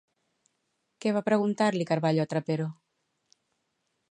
[1.05, 2.67] Què va preguntar-li Carballo a Trapero?